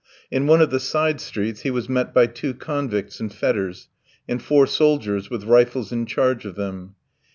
[0.31, 3.87] In one of the side streets he was met by two convicts in fetters
[4.27, 6.95] and four soldiers with rifles in charge of them.